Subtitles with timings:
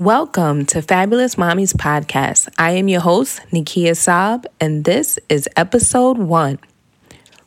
[0.00, 2.48] Welcome to Fabulous Mommies Podcast.
[2.56, 6.58] I am your host, Nikia Saab, and this is episode one.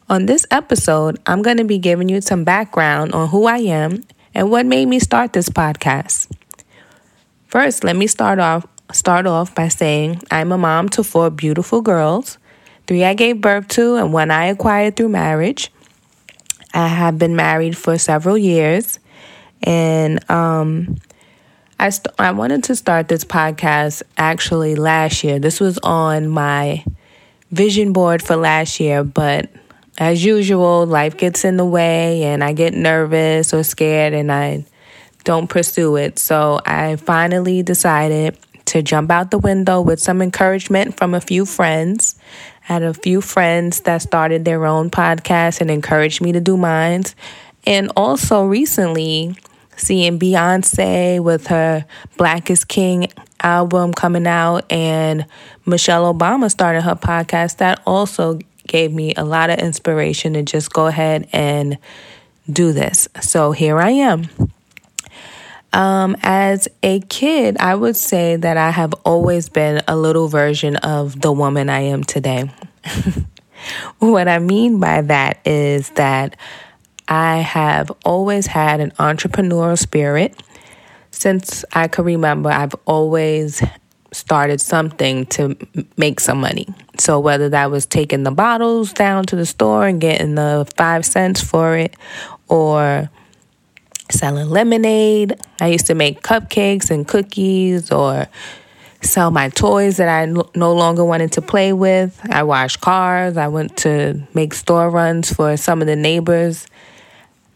[0.08, 4.04] On this episode, I'm going to be giving you some background on who I am
[4.36, 6.32] and what made me start this podcast.
[7.48, 11.82] First, let me start off start off by saying I'm a mom to four beautiful
[11.82, 12.38] girls.
[12.86, 15.72] Three I gave birth to, and one I acquired through marriage.
[16.72, 19.00] I have been married for several years,
[19.64, 20.98] and um,
[21.84, 25.38] I st- I wanted to start this podcast actually last year.
[25.38, 26.86] This was on my
[27.52, 29.50] vision board for last year, but
[29.98, 34.66] as usual, life gets in the way, and I get nervous or scared, and I
[35.26, 36.20] don't pursue it.
[36.20, 41.46] So I finally decided to jump out the window with some encouragement from a few
[41.46, 42.18] friends.
[42.70, 46.56] I had a few friends that started their own podcast and encouraged me to do
[46.56, 47.04] mine.
[47.68, 49.36] And also recently,
[49.78, 51.86] seeing Beyonce with her
[52.18, 53.08] Black is King
[53.42, 55.26] album coming out and
[55.66, 60.72] Michelle Obama started her podcast, that also gave me a lot of inspiration to just
[60.74, 61.78] go ahead and
[62.52, 63.08] do this.
[63.22, 64.30] So here I am.
[65.72, 70.76] Um, as a kid, I would say that I have always been a little version
[70.78, 72.52] of the woman I am today.
[74.00, 76.36] what I mean by that is that
[77.14, 80.42] I have always had an entrepreneurial spirit.
[81.12, 83.62] Since I can remember, I've always
[84.12, 85.56] started something to
[85.96, 86.68] make some money.
[86.98, 91.06] So, whether that was taking the bottles down to the store and getting the five
[91.06, 91.96] cents for it,
[92.48, 93.12] or
[94.10, 95.40] selling lemonade.
[95.62, 98.28] I used to make cupcakes and cookies or
[99.02, 102.20] sell my toys that I no longer wanted to play with.
[102.32, 103.38] I washed cars.
[103.38, 106.66] I went to make store runs for some of the neighbors.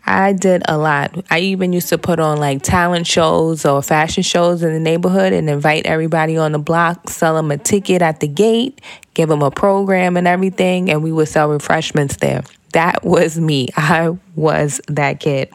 [0.08, 1.14] I did a lot.
[1.30, 5.34] I even used to put on like talent shows or fashion shows in the neighborhood
[5.34, 8.80] and invite everybody on the block, sell them a ticket at the gate,
[9.14, 12.42] give them a program and everything, and we would sell refreshments there.
[12.72, 13.68] That was me.
[13.76, 15.52] I was that kid.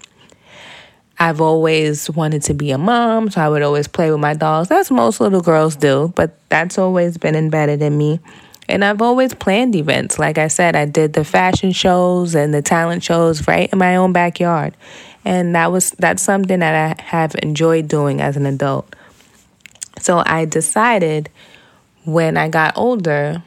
[1.19, 4.69] I've always wanted to be a mom, so I would always play with my dolls.
[4.69, 8.21] That's most little girls do, but that's always been embedded in me.
[8.69, 10.19] And I've always planned events.
[10.19, 13.97] Like I said, I did the fashion shows and the talent shows right in my
[13.97, 14.77] own backyard.
[15.25, 18.95] And that was that's something that I have enjoyed doing as an adult.
[19.99, 21.31] So I decided
[22.05, 23.43] when I got older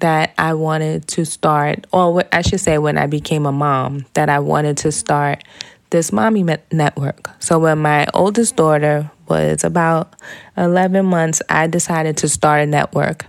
[0.00, 4.28] that I wanted to start, or I should say, when I became a mom, that
[4.28, 5.44] I wanted to start
[5.90, 6.42] this mommy
[6.72, 7.30] network.
[7.38, 10.14] So when my oldest daughter was about
[10.56, 13.26] 11 months, I decided to start a network.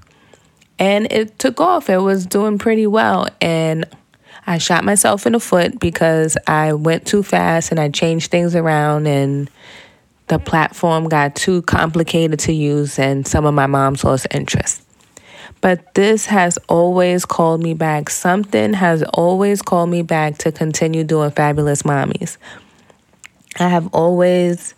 [0.77, 1.89] And it took off.
[1.89, 3.27] It was doing pretty well.
[3.39, 3.85] And
[4.47, 8.55] I shot myself in the foot because I went too fast and I changed things
[8.55, 9.49] around and
[10.27, 14.81] the platform got too complicated to use and some of my mom's lost interest.
[15.61, 18.09] But this has always called me back.
[18.09, 22.37] Something has always called me back to continue doing Fabulous Mommies.
[23.57, 24.75] I have always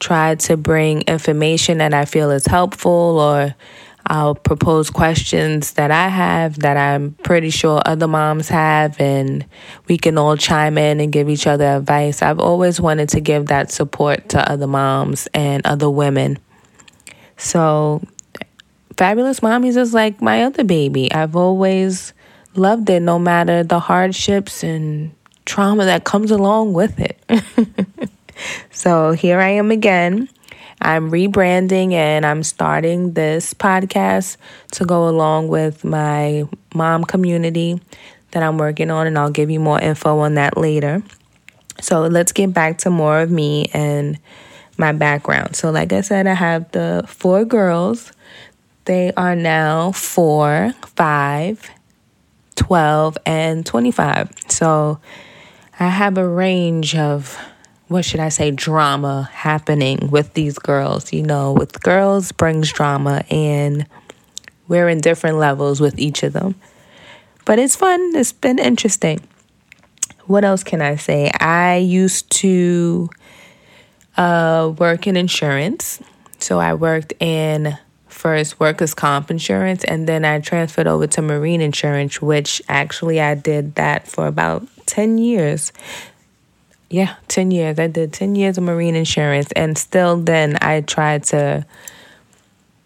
[0.00, 3.54] tried to bring information that I feel is helpful or
[4.08, 9.44] I'll propose questions that I have that I'm pretty sure other moms have, and
[9.86, 12.22] we can all chime in and give each other advice.
[12.22, 16.38] I've always wanted to give that support to other moms and other women.
[17.36, 18.02] So,
[18.96, 21.12] Fabulous Mommies is like my other baby.
[21.12, 22.14] I've always
[22.56, 25.12] loved it, no matter the hardships and
[25.44, 27.20] trauma that comes along with it.
[28.70, 30.30] so here I am again.
[30.80, 34.36] I'm rebranding and I'm starting this podcast
[34.72, 36.44] to go along with my
[36.74, 37.80] mom community
[38.30, 41.02] that I'm working on, and I'll give you more info on that later.
[41.80, 44.18] So let's get back to more of me and
[44.76, 45.56] my background.
[45.56, 48.12] So, like I said, I have the four girls
[48.88, 51.70] they are now 4, 5,
[52.56, 54.30] 12, and 25.
[54.48, 54.98] So
[55.78, 57.38] I have a range of,
[57.88, 61.12] what should I say, drama happening with these girls.
[61.12, 63.86] You know, with girls brings drama, and
[64.68, 66.54] we're in different levels with each of them.
[67.44, 69.20] But it's fun, it's been interesting.
[70.26, 71.30] What else can I say?
[71.40, 73.08] I used to
[74.18, 76.02] uh, work in insurance.
[76.38, 81.62] So I worked in first workers' comp insurance, and then I transferred over to marine
[81.62, 85.72] insurance, which actually I did that for about 10 years.
[86.90, 87.78] Yeah, 10 years.
[87.78, 91.66] I did 10 years of marine insurance, and still then I tried to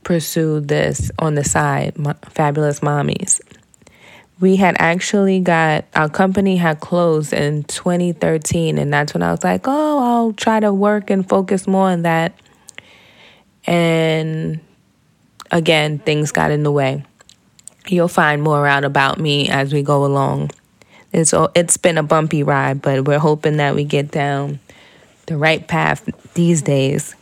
[0.04, 1.94] pursue this on the side,
[2.30, 3.40] Fabulous Mommies.
[4.40, 9.44] We had actually got our company had closed in 2013, and that's when I was
[9.44, 12.34] like, oh, I'll try to work and focus more on that
[13.66, 14.60] And
[15.50, 17.04] again, things got in the way.
[17.88, 20.50] You'll find more out about me as we go along.
[21.12, 24.60] It's it's been a bumpy ride, but we're hoping that we get down
[25.26, 27.14] the right path these days.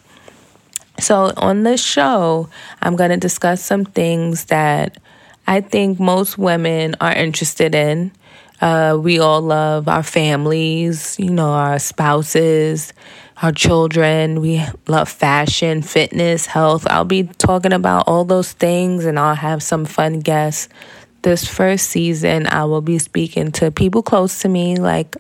[0.98, 2.48] So on this show,
[2.82, 4.98] I'm going to discuss some things that
[5.46, 8.12] I think most women are interested in.
[8.60, 12.92] Uh, we all love our families, you know, our spouses,
[13.42, 14.40] our children.
[14.40, 16.86] We love fashion, fitness, health.
[16.90, 20.68] I'll be talking about all those things and I'll have some fun guests.
[21.22, 25.16] This first season, I will be speaking to people close to me, like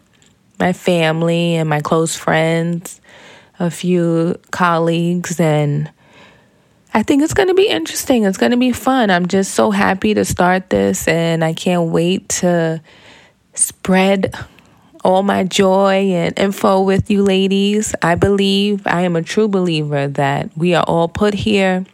[0.58, 3.00] my family and my close friends,
[3.58, 5.90] a few colleagues, and
[6.94, 8.24] I think it's going to be interesting.
[8.24, 9.10] It's going to be fun.
[9.10, 12.80] I'm just so happy to start this, and I can't wait to
[13.54, 14.34] spread
[15.04, 17.94] all my joy and info with you ladies.
[18.02, 21.84] I believe, I am a true believer that we are all put here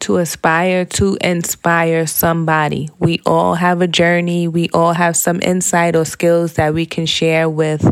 [0.00, 2.88] to aspire to inspire somebody.
[2.98, 7.06] We all have a journey, we all have some insight or skills that we can
[7.06, 7.90] share with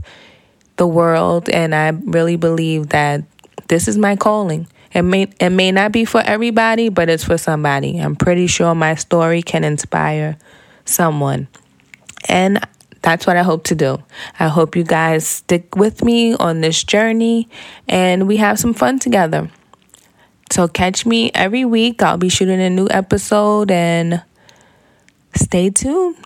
[0.76, 3.24] the world, and I really believe that
[3.68, 4.68] this is my calling.
[4.92, 7.98] It may it may not be for everybody, but it's for somebody.
[7.98, 10.38] I'm pretty sure my story can inspire
[10.84, 11.48] someone.
[12.28, 12.60] And
[13.02, 14.02] that's what I hope to do.
[14.40, 17.48] I hope you guys stick with me on this journey
[17.86, 19.48] and we have some fun together.
[20.50, 22.02] So catch me every week.
[22.02, 24.22] I'll be shooting a new episode and
[25.34, 26.16] stay tuned.